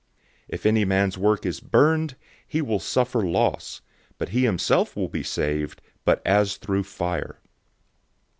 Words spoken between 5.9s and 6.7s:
but as